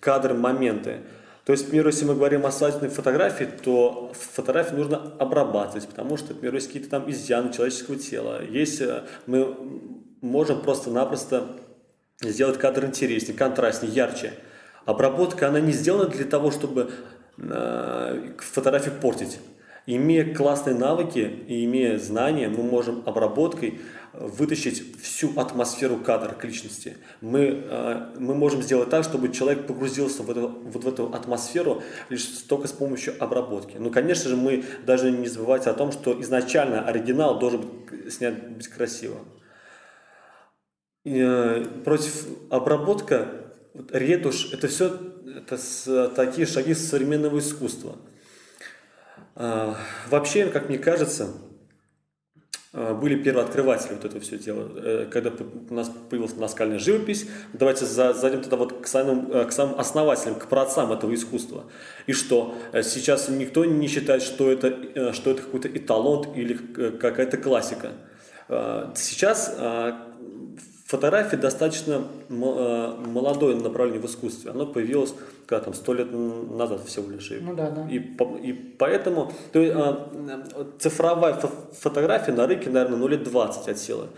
[0.00, 0.98] кадры, моменты.
[1.44, 6.34] То есть, например, если мы говорим о свадебной фотографии, то фотографию нужно обрабатывать, потому что,
[6.34, 8.42] например, есть какие-то там изъяны человеческого тела.
[8.44, 9.56] Есть, э, мы
[10.20, 11.46] можем просто-напросто
[12.20, 14.34] сделать кадр интереснее, контрастнее, ярче.
[14.84, 16.90] Обработка, она не сделана для того, чтобы
[17.38, 19.38] э, фотографию портить.
[19.86, 23.80] Имея классные навыки и имея знания, мы можем обработкой
[24.18, 26.96] вытащить всю атмосферу кадра к личности.
[27.20, 31.82] Мы, э, мы можем сделать так, чтобы человек погрузился в эту, вот в эту атмосферу
[32.08, 33.76] лишь только с помощью обработки.
[33.78, 38.34] Ну, конечно же, мы даже не забывать о том, что изначально оригинал должен быть снят
[38.56, 39.18] быть красиво.
[41.04, 43.52] Э, против обработка,
[43.92, 44.98] ретушь, это все
[45.36, 47.96] это с, такие шаги современного искусства.
[49.36, 49.76] А,
[50.08, 51.28] вообще, как мне кажется,
[52.72, 54.70] были первооткрыватели вот этого все дела.
[54.76, 55.32] Э, когда
[55.70, 60.34] у нас появилась наскальная живопись, давайте зайдем тогда вот к самым, э, к самым основателям,
[60.34, 61.64] к праотцам этого искусства.
[62.06, 62.54] И что?
[62.82, 67.92] Сейчас никто не считает, что это, что это какой-то эталон или какая-то классика.
[68.48, 69.54] Сейчас
[70.88, 74.52] Фотография достаточно э, молодое направление в искусстве.
[74.52, 75.14] Оно появилось
[75.48, 77.32] когда там сто лет назад всего лишь.
[77.40, 77.88] Ну да, да.
[77.88, 80.10] И, и поэтому то есть, а,
[80.78, 81.40] цифровая
[81.72, 84.08] фотография на рынке, наверное, ну лет 20 отсела.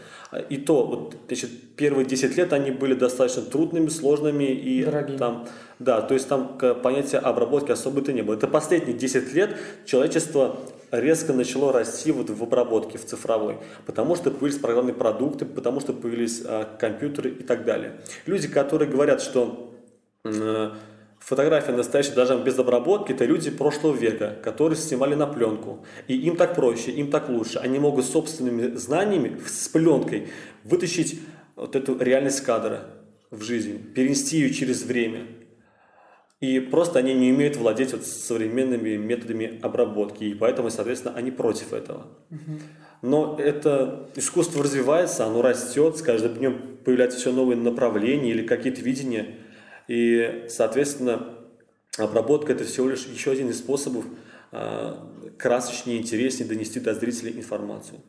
[0.48, 5.16] И то, вот, значит, первые 10 лет они были достаточно трудными, сложными и Дорогими.
[5.18, 5.48] там,
[5.78, 8.34] да, то есть там понятия обработки особо-то не было.
[8.34, 9.56] Это последние 10 лет
[9.86, 10.56] человечество
[10.90, 15.92] резко начало расти вот в обработке, в цифровой, потому что появились программные продукты, потому что
[15.92, 18.00] появились а, компьютеры и так далее.
[18.26, 19.72] Люди, которые говорят, что
[20.24, 20.70] э,
[21.18, 25.84] фотография настоящая, даже без обработки, это люди прошлого века, которые снимали на пленку.
[26.08, 27.58] И им так проще, им так лучше.
[27.58, 30.28] Они могут собственными знаниями, с пленкой,
[30.64, 31.20] вытащить
[31.56, 32.86] вот эту реальность кадра
[33.30, 35.26] в жизнь, перенести ее через время.
[36.40, 41.74] И просто они не умеют владеть вот современными методами обработки, и поэтому, соответственно, они против
[41.74, 42.06] этого.
[43.02, 48.80] Но это искусство развивается, оно растет, с каждым днем появляются все новые направления или какие-то
[48.80, 49.36] видения.
[49.88, 51.34] И, соответственно,
[51.98, 54.04] обработка– это всего лишь еще один из способов
[54.52, 54.94] э,
[55.38, 58.00] красочнее, интереснее донести до зрителей информацию.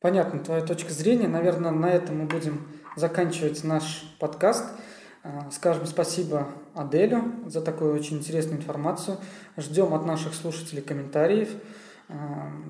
[0.00, 1.28] Понятно, твоя точка зрения.
[1.28, 4.64] Наверное, на этом мы будем заканчивать наш подкаст.
[5.22, 9.18] Э, скажем спасибо Аделю за такую очень интересную информацию.
[9.56, 11.50] Ждем от наших слушателей комментариев.
[12.08, 12.14] Э,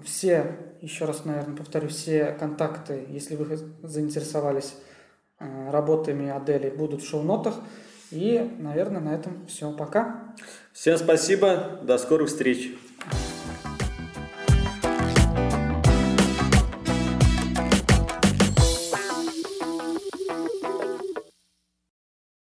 [0.05, 4.75] все, еще раз, наверное, повторю, все контакты, если вы заинтересовались
[5.39, 7.55] э, работами Адели, будут в шоу-нотах.
[8.11, 9.71] И, наверное, на этом все.
[9.71, 10.35] Пока.
[10.73, 11.79] Всем спасибо.
[11.85, 12.73] До скорых встреч.